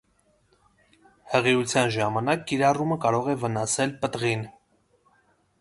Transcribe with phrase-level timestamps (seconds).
[1.33, 4.47] Հղիության ժամանակ կիրառումը կարող է վնասել պտղին։